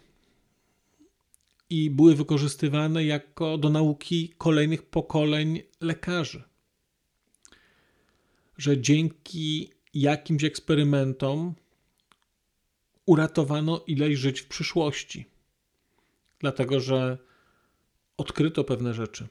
i 1.71 1.91
były 1.91 2.15
wykorzystywane 2.15 3.05
jako 3.05 3.59
do 3.59 3.71
nauki 3.71 4.35
kolejnych 4.39 4.83
pokoleń 4.83 5.63
lekarzy. 5.81 6.43
Że 8.59 8.81
dzięki 8.81 9.71
jakimś 9.95 10.45
eksperymentom 10.45 11.55
uratowano 13.07 13.85
ileś 13.87 14.19
żyć 14.19 14.41
w 14.41 14.49
przyszłości, 14.49 15.27
dlatego 16.39 16.81
że 16.81 17.19
odkryto 18.17 18.65
pewne 18.65 18.95
rzeczy. 18.95 19.29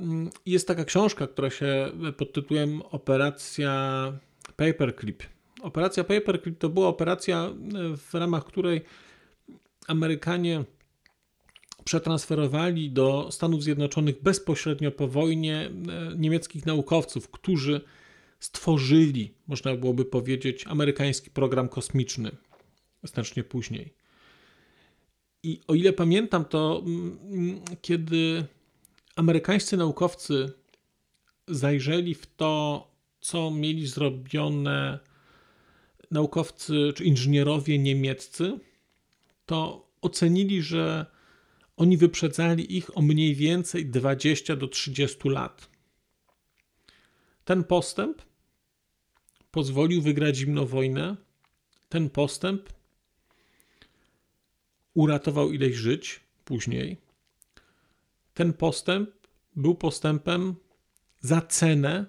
Mm, 0.00 0.30
jest 0.46 0.68
taka 0.68 0.84
książka, 0.84 1.26
która 1.26 1.50
się 1.50 1.92
pod 2.16 2.32
tytułem 2.32 2.82
Operacja 2.82 4.12
Paperclip. 4.56 5.22
Operacja 5.62 6.04
Paperclip 6.04 6.58
to 6.58 6.68
była 6.68 6.88
operacja, 6.88 7.50
w 7.96 8.14
ramach 8.14 8.44
której 8.44 8.80
Amerykanie 9.88 10.64
przetransferowali 11.84 12.90
do 12.90 13.28
Stanów 13.30 13.62
Zjednoczonych 13.62 14.22
bezpośrednio 14.22 14.90
po 14.92 15.08
wojnie 15.08 15.56
e, 15.56 15.70
niemieckich 16.16 16.66
naukowców, 16.66 17.30
którzy 17.30 17.80
stworzyli, 18.40 19.34
można 19.46 19.76
byłoby 19.76 20.04
powiedzieć, 20.04 20.66
amerykański 20.66 21.30
program 21.30 21.68
kosmiczny 21.68 22.30
znacznie 23.02 23.44
później. 23.44 23.94
I 25.42 25.60
o 25.68 25.74
ile 25.74 25.92
pamiętam, 25.92 26.44
to 26.44 26.82
mm, 26.86 27.60
kiedy 27.82 28.44
amerykańscy 29.20 29.76
naukowcy 29.76 30.52
zajrzeli 31.48 32.14
w 32.14 32.26
to, 32.26 32.86
co 33.20 33.50
mieli 33.50 33.86
zrobione 33.86 34.98
naukowcy 36.10 36.92
czy 36.96 37.04
inżynierowie 37.04 37.78
niemieccy, 37.78 38.58
to 39.46 39.88
ocenili, 40.00 40.62
że 40.62 41.06
oni 41.76 41.96
wyprzedzali 41.96 42.76
ich 42.76 42.96
o 42.98 43.02
mniej 43.02 43.34
więcej 43.34 43.86
20 43.86 44.56
do 44.56 44.68
30 44.68 45.28
lat. 45.28 45.70
Ten 47.44 47.64
postęp 47.64 48.22
pozwolił 49.50 50.02
wygrać 50.02 50.36
zimną 50.36 50.66
wojnę. 50.66 51.16
Ten 51.88 52.10
postęp 52.10 52.72
uratował 54.94 55.52
ileś 55.52 55.74
żyć 55.76 56.20
później. 56.44 57.09
Ten 58.40 58.52
postęp 58.52 59.10
był 59.56 59.74
postępem 59.74 60.54
za 61.20 61.40
cenę 61.40 62.06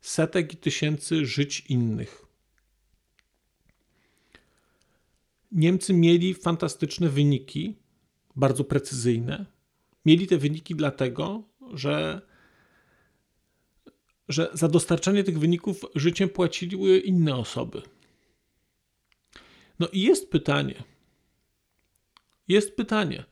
setek 0.00 0.54
i 0.54 0.56
tysięcy 0.56 1.26
żyć 1.26 1.60
innych. 1.60 2.22
Niemcy 5.52 5.94
mieli 5.94 6.34
fantastyczne 6.34 7.08
wyniki, 7.08 7.76
bardzo 8.36 8.64
precyzyjne. 8.64 9.46
Mieli 10.04 10.26
te 10.26 10.38
wyniki 10.38 10.74
dlatego, 10.74 11.42
że, 11.72 12.22
że 14.28 14.50
za 14.52 14.68
dostarczanie 14.68 15.24
tych 15.24 15.38
wyników 15.38 15.84
życiem 15.94 16.28
płaciły 16.28 16.98
inne 16.98 17.36
osoby. 17.36 17.82
No 19.78 19.88
i 19.88 20.00
jest 20.00 20.30
pytanie. 20.30 20.84
Jest 22.48 22.76
pytanie, 22.76 23.24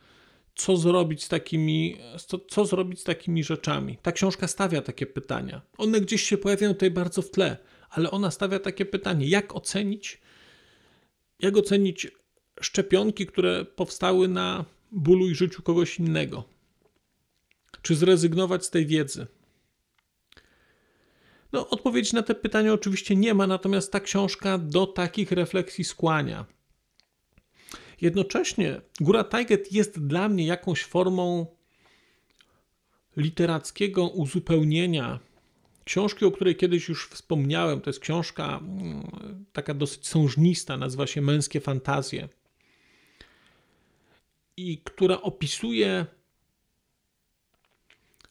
co 0.61 0.77
zrobić 0.77 1.25
z 1.25 1.29
takimi, 1.29 1.97
co, 2.27 2.39
co 2.39 2.65
zrobić 2.65 3.01
z 3.01 3.05
takimi 3.05 3.45
rzeczami. 3.45 3.99
Ta 4.03 4.13
książka 4.13 4.49
stawia 4.49 4.83
takie 4.83 5.07
pytania. 5.07 5.63
One 5.79 6.01
gdzieś 6.01 6.23
się 6.23 6.39
pojawiają 6.39 6.73
tutaj 6.73 6.91
bardzo 6.91 7.23
w 7.23 7.31
tle, 7.31 7.57
ale 7.91 8.11
ona 8.11 8.31
stawia 8.31 8.59
takie 8.59 8.85
pytanie, 8.85 9.29
jak 9.29 9.57
ocenić, 9.57 10.21
jak 11.41 11.57
ocenić 11.57 12.09
szczepionki, 12.61 13.27
które 13.27 13.65
powstały 13.65 14.29
na 14.29 14.65
bólu 14.93 15.29
i 15.29 15.35
życiu 15.35 15.63
kogoś 15.63 15.99
innego? 15.99 16.45
Czy 17.83 17.95
zrezygnować 17.95 18.65
z 18.65 18.71
tej 18.71 18.87
wiedzy? 18.87 19.27
No, 21.53 21.69
odpowiedzi 21.69 22.15
na 22.15 22.23
te 22.23 22.35
pytania 22.35 22.73
oczywiście 22.73 23.17
nie 23.17 23.35
ma, 23.35 23.47
natomiast 23.47 23.93
ta 23.93 24.01
książka 24.01 24.59
do 24.59 24.87
takich 24.87 25.33
refleksji 25.33 25.85
skłania. 25.85 26.47
Jednocześnie 28.01 28.81
Góra 29.01 29.25
Tajget 29.25 29.73
jest 29.73 30.07
dla 30.07 30.29
mnie 30.29 30.47
jakąś 30.47 30.85
formą 30.85 31.47
literackiego 33.17 34.09
uzupełnienia 34.09 35.19
książki, 35.85 36.25
o 36.25 36.31
której 36.31 36.57
kiedyś 36.57 36.89
już 36.89 37.09
wspomniałem. 37.09 37.81
To 37.81 37.91
jest 37.91 38.01
książka 38.01 38.59
mm, 38.59 39.45
taka 39.53 39.75
dosyć 39.75 40.09
sążnista, 40.09 40.77
nazywa 40.77 41.07
się 41.07 41.23
Męskie 41.23 41.61
Fantazje 41.61 42.29
i 44.57 44.79
która 44.79 45.21
opisuje 45.21 46.07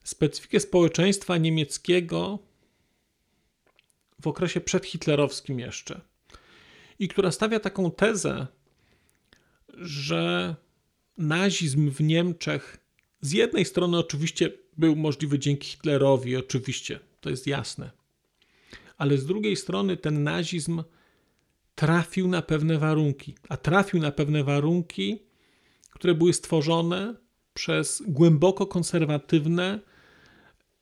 specyfikę 0.03 0.59
społeczeństwa 0.59 1.37
niemieckiego 1.37 2.39
w 4.21 4.27
okresie 4.27 4.61
przedhitlerowskim 4.61 5.59
jeszcze. 5.59 6.01
I 6.99 7.07
która 7.07 7.31
stawia 7.31 7.59
taką 7.59 7.91
tezę, 7.91 8.47
że 9.79 10.55
nazizm 11.17 11.91
w 11.91 12.01
Niemczech 12.01 12.77
z 13.21 13.31
jednej 13.31 13.65
strony 13.65 13.97
oczywiście 13.97 14.51
był 14.77 14.95
możliwy 14.95 15.39
dzięki 15.39 15.67
Hitlerowi, 15.67 16.35
oczywiście, 16.35 16.99
to 17.21 17.29
jest 17.29 17.47
jasne. 17.47 17.91
Ale 18.97 19.17
z 19.17 19.25
drugiej 19.25 19.55
strony 19.55 19.97
ten 19.97 20.23
nazizm 20.23 20.83
trafił 21.75 22.27
na 22.27 22.41
pewne 22.41 22.77
warunki, 22.77 23.35
a 23.49 23.57
trafił 23.57 23.99
na 23.99 24.11
pewne 24.11 24.43
warunki 24.43 25.29
które 25.99 26.15
były 26.15 26.33
stworzone 26.33 27.15
przez 27.53 28.03
głęboko 28.07 28.67
konserwatywne 28.67 29.79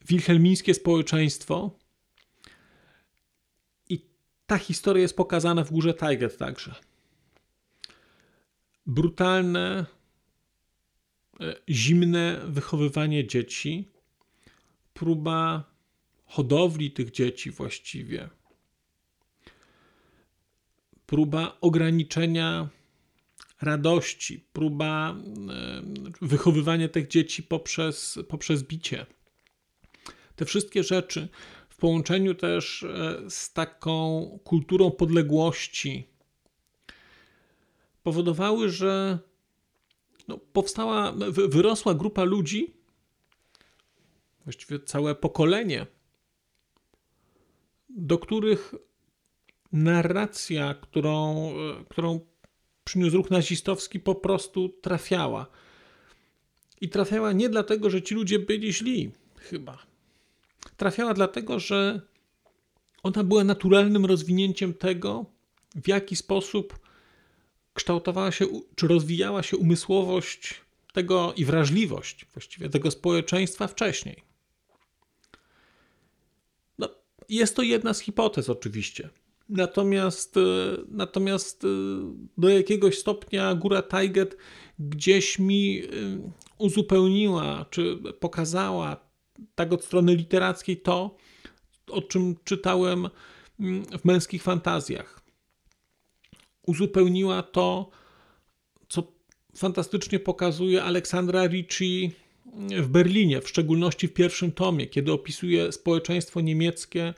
wilhelmińskie 0.07 0.73
społeczeństwo. 0.73 1.71
I 3.89 4.05
ta 4.47 4.57
historia 4.57 5.01
jest 5.01 5.17
pokazana 5.17 5.63
w 5.63 5.71
Górze 5.71 5.93
Tajget 5.93 6.37
także. 6.37 6.75
Brutalne, 8.87 9.85
e, 11.39 11.55
zimne 11.69 12.41
wychowywanie 12.47 13.27
dzieci, 13.27 13.89
próba 14.93 15.63
hodowli 16.25 16.91
tych 16.91 17.11
dzieci 17.11 17.51
właściwie, 17.51 18.29
próba 21.05 21.57
ograniczenia 21.61 22.69
radości, 23.61 24.45
próba 24.53 25.15
e, 25.15 25.15
wychowywania 26.21 26.89
tych 26.89 27.07
dzieci 27.07 27.43
poprzez, 27.43 28.19
poprzez 28.27 28.63
bicie. 28.63 29.05
Te 30.35 30.45
wszystkie 30.45 30.83
rzeczy 30.83 31.27
w 31.69 31.77
połączeniu 31.77 32.35
też 32.35 32.83
e, 32.83 33.21
z 33.29 33.53
taką 33.53 34.39
kulturą 34.43 34.91
podległości 34.91 36.07
powodowały, 38.07 38.69
że 38.69 39.19
no, 40.27 40.37
powstała, 40.37 41.11
wyrosła 41.31 41.93
grupa 41.93 42.23
ludzi, 42.23 42.73
właściwie 44.43 44.79
całe 44.79 45.15
pokolenie, 45.15 45.87
do 47.89 48.17
których 48.17 48.75
narracja, 49.71 50.73
którą, 50.73 51.49
e, 51.51 51.85
którą 51.89 52.19
przyniósł 52.83 53.17
ruch 53.17 53.31
nazistowski, 53.31 53.99
po 53.99 54.15
prostu 54.15 54.69
trafiała. 54.69 55.47
I 56.81 56.89
trafiała 56.89 57.31
nie 57.31 57.49
dlatego, 57.49 57.89
że 57.89 58.01
ci 58.01 58.15
ludzie 58.15 58.39
byli 58.39 58.73
źli, 58.73 59.11
chyba. 59.37 59.77
Trafiała 60.77 61.13
dlatego, 61.13 61.59
że 61.59 62.01
ona 63.03 63.23
była 63.23 63.43
naturalnym 63.43 64.05
rozwinięciem 64.05 64.73
tego, 64.73 65.25
w 65.75 65.87
jaki 65.87 66.15
sposób 66.15 66.86
kształtowała 67.77 68.31
się, 68.31 68.45
czy 68.75 68.87
rozwijała 68.87 69.43
się 69.43 69.57
umysłowość 69.57 70.61
tego 70.93 71.33
i 71.35 71.45
wrażliwość 71.45 72.25
właściwie 72.33 72.69
tego 72.69 72.91
społeczeństwa 72.91 73.67
wcześniej. 73.67 74.23
No, 76.79 76.89
jest 77.29 77.55
to 77.55 77.61
jedna 77.61 77.93
z 77.93 77.99
hipotez, 77.99 78.49
oczywiście. 78.49 79.09
Natomiast, 79.49 80.37
e, 80.37 80.41
natomiast 80.87 81.63
e, 81.63 81.67
do 82.37 82.49
jakiegoś 82.49 82.97
stopnia 82.97 83.55
Góra 83.55 83.81
Tajget 83.81 84.37
gdzieś 84.79 85.39
mi 85.39 85.81
e, 85.83 85.87
uzupełniła, 86.57 87.65
czy 87.69 87.97
pokazała 88.19 88.97
tak 89.55 89.73
od 89.73 89.85
strony 89.85 90.15
literackiej 90.15 90.81
to, 90.81 91.17
o 91.89 92.01
czym 92.01 92.35
czytałem 92.43 93.09
mm, 93.59 93.85
w 93.85 94.05
męskich 94.05 94.43
fantazjach. 94.43 95.16
Uzupełniła 96.67 97.43
to, 97.43 97.89
co 98.89 99.03
fantastycznie 99.55 100.19
pokazuje 100.19 100.83
Aleksandra 100.83 101.47
Ricci 101.47 102.11
w 102.69 102.87
Berlinie, 102.87 103.41
w 103.41 103.49
szczególności 103.49 104.07
w 104.07 104.13
pierwszym 104.13 104.51
tomie, 104.51 104.87
kiedy 104.87 105.11
opisuje 105.11 105.71
społeczeństwo 105.71 106.41
niemieckie 106.41 107.13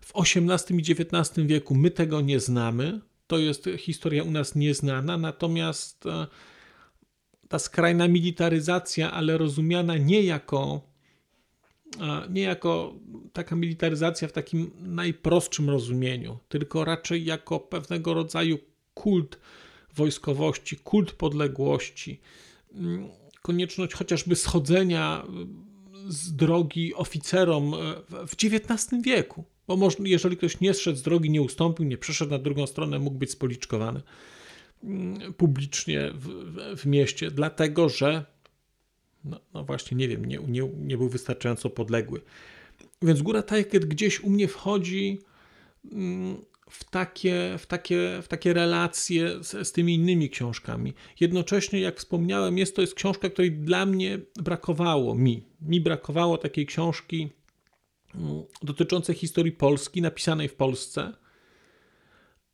w 0.00 0.12
XVIII 0.16 0.78
i 0.78 0.92
XIX 0.92 1.46
wieku 1.46 1.74
my 1.74 1.90
tego 1.90 2.20
nie 2.20 2.40
znamy. 2.40 3.00
To 3.26 3.38
jest 3.38 3.68
historia 3.78 4.22
u 4.22 4.30
nas 4.30 4.54
nieznana, 4.54 5.18
natomiast 5.18 6.06
e, 6.06 6.26
ta 7.48 7.58
skrajna 7.58 8.08
militaryzacja, 8.08 9.12
ale 9.12 9.38
rozumiana 9.38 9.96
nie 9.96 10.22
jako, 10.22 10.80
e, 12.00 12.28
nie 12.30 12.42
jako 12.42 12.94
taka 13.32 13.56
militaryzacja 13.56 14.28
w 14.28 14.32
takim 14.32 14.70
najprostszym 14.80 15.70
rozumieniu, 15.70 16.38
tylko 16.48 16.84
raczej 16.84 17.24
jako 17.24 17.60
pewnego 17.60 18.14
rodzaju 18.14 18.58
kult 18.96 19.38
wojskowości, 19.94 20.76
kult 20.76 21.12
podległości, 21.12 22.20
mm, 22.74 23.08
konieczność 23.42 23.92
chociażby 23.92 24.36
schodzenia 24.36 25.26
z 26.08 26.36
drogi 26.36 26.94
oficerom 26.94 27.74
e, 27.74 27.76
w 28.26 28.34
XIX 28.34 29.02
wieku. 29.02 29.44
Bo 29.66 29.76
można, 29.76 30.08
jeżeli 30.08 30.36
ktoś 30.36 30.60
nie 30.60 30.74
zszedł 30.74 30.98
z 30.98 31.02
drogi, 31.02 31.30
nie 31.30 31.42
ustąpił, 31.42 31.86
nie 31.86 31.98
przeszedł 31.98 32.30
na 32.30 32.38
drugą 32.38 32.66
stronę, 32.66 32.98
mógł 32.98 33.18
być 33.18 33.30
spoliczkowany 33.30 34.02
mm, 34.84 35.34
publicznie 35.34 36.10
w, 36.14 36.28
w, 36.76 36.86
mieście, 36.86 37.30
dlatego 37.30 37.88
że, 37.88 38.24
no, 39.24 39.40
no, 39.54 39.64
właśnie, 39.64 39.96
nie 39.96 40.08
wiem, 40.08 40.24
nie, 40.24 40.38
nie, 40.48 40.70
nie 40.78 40.96
był 40.98 41.08
wystarczająco 41.08 41.70
podległy. 41.70 42.20
Więc 43.02 43.22
Góra 43.22 43.42
Tajket 43.42 43.84
gdzieś 43.84 44.20
u 44.20 44.30
mnie 44.30 44.48
wchodzi 44.48 45.18
mm, 45.92 46.36
w 46.70 46.84
takie, 46.84 47.54
w 47.58 47.66
takie, 47.66 48.18
w 48.22 48.28
takie 48.28 48.52
relacje 48.52 49.44
z, 49.44 49.68
z 49.68 49.72
tymi 49.72 49.94
innymi 49.94 50.30
książkami. 50.30 50.94
Jednocześnie, 51.20 51.80
jak 51.80 51.98
wspomniałem, 51.98 52.58
jest 52.58 52.76
to 52.76 52.80
jest 52.80 52.94
książka, 52.94 53.30
której 53.30 53.52
dla 53.52 53.86
mnie 53.86 54.18
brakowało, 54.36 55.14
mi. 55.14 55.42
Mi 55.60 55.80
brakowało 55.80 56.38
takiej 56.38 56.66
książki, 56.66 57.28
mm, 58.14 58.42
dotyczące 58.62 59.14
historii 59.14 59.52
Polski, 59.52 60.02
napisanej 60.02 60.48
w 60.48 60.54
Polsce, 60.54 61.12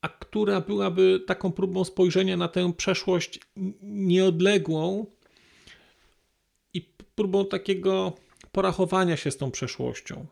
a 0.01 0.09
która 0.09 0.61
byłaby 0.61 1.21
taką 1.27 1.53
próbą 1.53 1.85
spojrzenia 1.85 2.37
na 2.37 2.49
tę 2.49 2.73
przeszłość 2.73 3.41
nieodległą 3.83 5.07
i 6.75 6.89
próbą 7.15 7.47
takiego 7.47 8.13
porachowania 8.53 9.17
się 9.17 9.31
z 9.31 9.37
tą 9.37 9.51
przeszłością. 9.51 10.27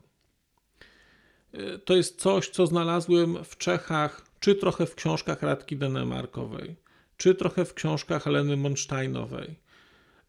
E, 1.53 1.79
to 1.79 1.97
jest 1.97 2.21
coś, 2.21 2.49
co 2.49 2.67
znalazłem 2.67 3.45
w 3.45 3.57
Czechach, 3.57 4.27
czy 4.41 4.55
trochę 4.55 4.87
w 4.87 4.95
książkach 4.95 5.43
Radki 5.43 5.77
Denemarkowej, 5.77 6.77
czy 7.17 7.35
trochę 7.35 7.65
w 7.65 7.75
książkach 7.75 8.23
Heleny 8.23 8.57
Monsteinowej, 8.57 9.57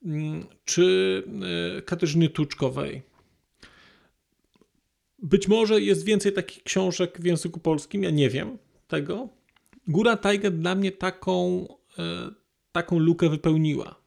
mm, 0.06 0.46
czy 0.66 1.24
e, 1.78 1.82
Katarzyny 1.82 2.30
Tuczkowej. 2.30 3.02
Być 5.20 5.48
może 5.48 5.82
jest 5.82 6.06
więcej 6.06 6.34
takich 6.34 6.64
książek 6.64 7.22
w 7.22 7.26
języku 7.26 7.60
polskim, 7.60 8.04
ja 8.04 8.10
nie 8.10 8.30
wiem 8.30 8.58
tego. 8.88 9.30
Góra 9.88 10.18
Tiger 10.18 10.52
dla 10.52 10.76
mnie 10.76 10.92
taką, 10.92 11.68
e, 12.00 12.32
taką 12.72 13.00
lukę 13.00 13.30
wypełniła. 13.30 14.02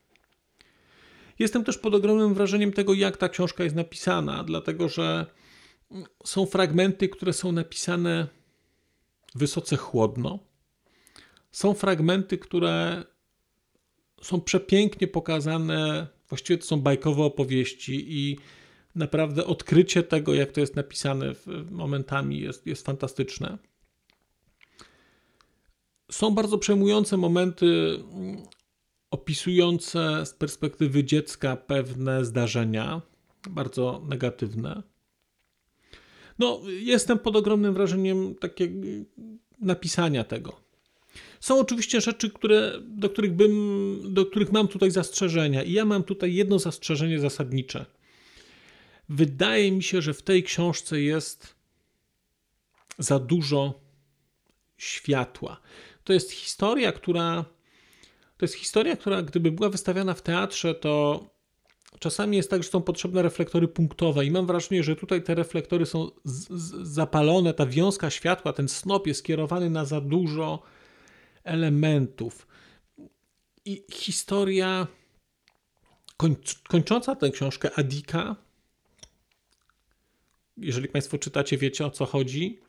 Jestem 1.38 1.64
też 1.64 1.79
pod 1.79 1.94
ogromnym 1.94 2.35
wrażeniem 2.35 2.72
tego, 2.72 2.94
jak 2.94 3.16
ta 3.16 3.29
książka 3.29 3.64
jest 3.64 3.77
napisana, 3.77 4.44
dlatego 4.44 4.88
że 4.88 5.27
są 6.25 6.47
fragmenty, 6.47 7.09
które 7.09 7.33
są 7.33 7.53
napisane 7.53 8.29
wysoce 9.35 9.77
chłodno. 9.77 10.39
Są 11.53 11.75
fragmenty, 11.75 12.39
które 12.39 13.05
są 14.23 14.41
przepięknie 14.41 15.09
pokazane, 15.09 16.07
właściwie 16.29 16.59
to 16.59 16.67
są 16.67 16.81
bajkowe 16.81 17.23
opowieści 17.23 18.05
i 18.09 18.39
naprawdę 18.95 19.47
odkrycie 19.47 20.03
tego, 20.03 20.35
jak 20.35 20.53
to 20.53 20.61
jest 20.61 20.77
napisane 20.77 21.33
momentami 21.71 22.41
jest, 22.41 22.67
jest 22.67 22.87
fantastyczne. 22.87 23.59
Są 26.11 26.35
bardzo 26.35 26.59
przejmujące 26.59 27.17
momenty 27.17 27.99
opisujące 29.11 30.27
z 30.27 30.35
perspektywy 30.35 31.05
dziecka 31.05 31.57
pewne 31.57 32.25
zdarzenia, 32.25 33.03
bardzo 33.51 34.03
negatywne. 34.09 34.94
No, 36.38 36.61
jestem 36.66 37.18
pod 37.18 37.37
ogromnym 37.37 37.75
wrażeniem 37.75 38.35
takiego 38.35 38.75
napisania 39.61 40.25
tego. 40.25 40.61
Są 41.40 41.59
oczywiście 41.59 42.01
rzeczy, 42.01 42.31
które, 42.31 42.73
do, 42.81 43.11
których 43.11 43.33
bym, 43.33 44.01
do 44.14 44.27
których 44.27 44.53
mam 44.53 44.68
tutaj 44.68 44.90
zastrzeżenia, 44.90 45.62
i 45.62 45.73
ja 45.73 45.85
mam 45.85 46.03
tutaj 46.03 46.35
jedno 46.35 46.59
zastrzeżenie 46.59 47.20
zasadnicze. 47.20 47.87
Wydaje 49.09 49.73
mi 49.73 49.83
się, 49.83 50.03
że 50.03 50.14
w 50.14 50.23
tej 50.23 50.42
książce 50.42 51.01
jest 51.01 51.55
za 52.99 53.18
dużo 53.18 53.81
światła. 54.77 55.61
To 56.05 56.12
jest 56.12 56.33
historia, 56.33 56.92
która 56.92 57.44
to 58.37 58.44
jest 58.44 58.55
historia, 58.55 58.97
która 58.97 59.23
gdyby 59.23 59.53
była 59.53 59.68
wystawiana 59.68 60.14
w 60.14 60.23
teatrze, 60.23 60.75
to 60.75 61.25
czasami 61.99 62.37
jest 62.37 62.51
tak, 62.51 62.63
że 62.63 62.69
są 62.69 62.83
potrzebne 62.83 63.23
reflektory 63.23 63.69
punktowe 63.69 64.25
i 64.25 64.31
mam 64.31 64.47
wrażenie, 64.47 64.83
że 64.83 64.97
tutaj 64.97 65.23
te 65.23 65.35
reflektory 65.35 65.87
są 65.87 66.11
zapalone, 66.83 67.55
ta 67.55 67.67
wiązka 67.67 68.11
światła, 68.11 68.53
ten 68.53 68.69
snop 68.69 69.07
jest 69.07 69.21
skierowany 69.21 69.71
na 69.71 69.85
za 69.85 70.01
dużo 70.01 70.63
elementów. 71.45 72.47
I 73.65 73.85
historia 73.93 74.87
kończąca 76.69 77.17
tę 77.17 77.31
książkę 77.31 77.71
Adika, 77.77 78.37
jeżeli 80.57 80.89
Państwo 80.89 81.19
czytacie, 81.19 81.59
wiecie 81.59 81.87
o 81.87 81.91
co 81.91 82.07
chodzi, 82.07 82.61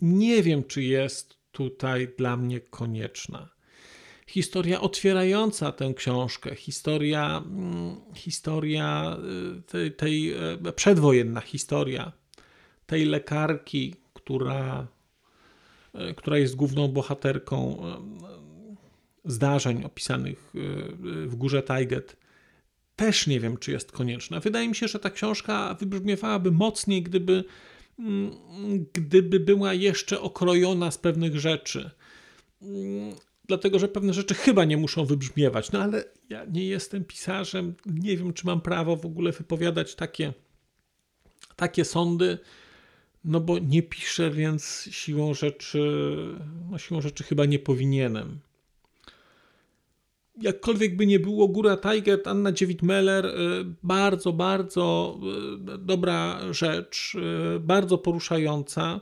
nie 0.00 0.42
wiem, 0.42 0.64
czy 0.64 0.82
jest 0.82 1.38
tutaj 1.52 2.08
dla 2.18 2.36
mnie 2.36 2.60
konieczna 2.60 3.54
historia 4.26 4.80
otwierająca 4.80 5.72
tę 5.72 5.94
książkę, 5.96 6.54
historia, 6.54 7.42
mm, 7.46 7.96
historia 8.14 9.16
y, 9.58 9.62
tej, 9.62 9.92
tej 9.92 10.32
e, 10.32 10.72
przedwojenna 10.76 11.40
historia 11.40 12.12
tej 12.86 13.04
lekarki, 13.04 13.94
która, 14.14 14.86
e, 15.94 16.14
która 16.14 16.38
jest 16.38 16.56
główną 16.56 16.88
bohaterką 16.88 17.78
e, 17.78 17.96
zdarzeń 19.24 19.84
opisanych 19.84 20.52
w 21.26 21.34
górze 21.36 21.62
Tajget, 21.62 22.16
też 22.96 23.26
nie 23.26 23.40
wiem, 23.40 23.56
czy 23.56 23.72
jest 23.72 23.92
konieczna. 23.92 24.40
Wydaje 24.40 24.68
mi 24.68 24.76
się, 24.76 24.88
że 24.88 24.98
ta 24.98 25.10
książka 25.10 25.76
wybrzmiewałaby 25.80 26.50
mocniej, 26.52 27.02
gdyby, 27.02 27.44
mm, 27.98 28.30
gdyby 28.92 29.40
była 29.40 29.74
jeszcze 29.74 30.20
okrojona 30.20 30.90
z 30.90 30.98
pewnych 30.98 31.40
rzeczy 31.40 31.90
mm, 32.62 33.14
dlatego 33.46 33.78
że 33.78 33.88
pewne 33.88 34.12
rzeczy 34.12 34.34
chyba 34.34 34.64
nie 34.64 34.76
muszą 34.76 35.04
wybrzmiewać. 35.04 35.72
No 35.72 35.82
ale 35.82 36.04
ja 36.28 36.44
nie 36.44 36.66
jestem 36.66 37.04
pisarzem, 37.04 37.74
nie 37.86 38.16
wiem, 38.16 38.32
czy 38.32 38.46
mam 38.46 38.60
prawo 38.60 38.96
w 38.96 39.06
ogóle 39.06 39.32
wypowiadać 39.32 39.94
takie, 39.94 40.32
takie 41.56 41.84
sądy, 41.84 42.38
no 43.24 43.40
bo 43.40 43.58
nie 43.58 43.82
piszę, 43.82 44.30
więc 44.30 44.88
siłą 44.90 45.34
rzeczy, 45.34 46.08
no 46.70 46.78
siłą 46.78 47.00
rzeczy 47.00 47.24
chyba 47.24 47.44
nie 47.44 47.58
powinienem. 47.58 48.38
Jakkolwiek 50.40 50.96
by 50.96 51.06
nie 51.06 51.20
było, 51.20 51.48
Góra 51.48 51.76
Tiger, 51.76 52.20
Anna 52.24 52.52
Dziewit-Meller, 52.52 53.26
y, 53.26 53.30
bardzo, 53.82 54.32
bardzo 54.32 55.18
y, 55.74 55.78
dobra 55.78 56.40
rzecz, 56.50 57.14
y, 57.56 57.60
bardzo 57.60 57.98
poruszająca. 57.98 59.00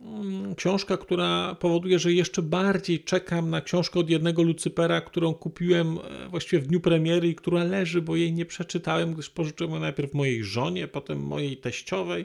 Mm, 0.00 0.54
książka, 0.54 0.96
która 0.96 1.54
powoduje, 1.54 1.98
że 1.98 2.12
jeszcze 2.12 2.42
bardziej 2.42 3.04
czekam 3.04 3.50
na 3.50 3.60
książkę 3.60 4.00
od 4.00 4.10
jednego 4.10 4.42
Lucypera, 4.42 5.00
którą 5.00 5.34
kupiłem 5.34 5.98
e, 5.98 6.28
właściwie 6.28 6.62
w 6.62 6.66
dniu 6.66 6.80
premiery 6.80 7.28
i 7.28 7.34
która 7.34 7.64
leży, 7.64 8.02
bo 8.02 8.16
jej 8.16 8.32
nie 8.32 8.46
przeczytałem, 8.46 9.14
gdyż 9.14 9.30
pożyczyłem 9.30 9.72
ją 9.72 9.80
najpierw 9.80 10.14
mojej 10.14 10.44
żonie, 10.44 10.88
potem 10.88 11.22
mojej 11.22 11.56
teściowej, 11.56 12.24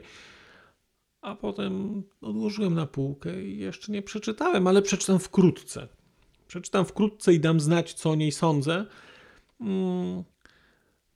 a 1.21 1.35
potem 1.35 2.03
odłożyłem 2.21 2.73
na 2.73 2.85
półkę 2.85 3.43
i 3.43 3.57
jeszcze 3.57 3.91
nie 3.91 4.01
przeczytałem, 4.01 4.67
ale 4.67 4.81
przeczytam 4.81 5.19
wkrótce. 5.19 5.87
Przeczytam 6.47 6.85
wkrótce 6.85 7.33
i 7.33 7.39
dam 7.39 7.59
znać, 7.59 7.93
co 7.93 8.09
o 8.09 8.15
niej 8.15 8.31
sądzę. 8.31 8.85
Mm, 9.61 10.23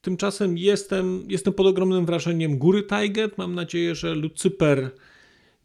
tymczasem 0.01 0.57
jestem, 0.57 1.25
jestem 1.27 1.53
pod 1.53 1.67
ogromnym 1.67 2.05
wrażeniem 2.05 2.57
Góry 2.57 2.83
Tiger. 2.83 3.31
Mam 3.37 3.55
nadzieję, 3.55 3.95
że 3.95 4.15
Lucyper 4.15 4.91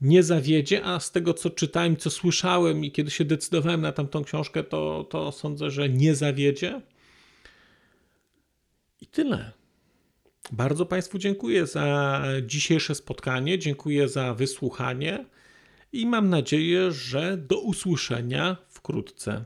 nie 0.00 0.22
zawiedzie, 0.22 0.84
a 0.84 1.00
z 1.00 1.12
tego 1.12 1.34
co 1.34 1.50
czytałem, 1.50 1.96
co 1.96 2.10
słyszałem 2.10 2.84
i 2.84 2.92
kiedy 2.92 3.10
się 3.10 3.24
decydowałem 3.24 3.80
na 3.80 3.92
tamtą 3.92 4.24
książkę, 4.24 4.64
to, 4.64 5.04
to 5.10 5.32
sądzę, 5.32 5.70
że 5.70 5.88
nie 5.88 6.14
zawiedzie. 6.14 6.80
I 9.00 9.06
tyle. 9.06 9.52
Bardzo 10.52 10.86
Państwu 10.86 11.18
dziękuję 11.18 11.66
za 11.66 12.22
dzisiejsze 12.42 12.94
spotkanie, 12.94 13.58
dziękuję 13.58 14.08
za 14.08 14.34
wysłuchanie 14.34 15.24
i 15.92 16.06
mam 16.06 16.30
nadzieję, 16.30 16.92
że 16.92 17.36
do 17.36 17.60
usłyszenia 17.60 18.56
wkrótce. 18.68 19.44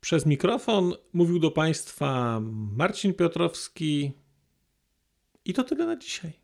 Przez 0.00 0.26
mikrofon 0.26 0.92
mówił 1.12 1.38
do 1.38 1.50
Państwa 1.50 2.40
Marcin 2.76 3.14
Piotrowski 3.14 4.12
i 5.44 5.54
to 5.54 5.64
tyle 5.64 5.86
na 5.86 5.96
dzisiaj. 5.96 6.43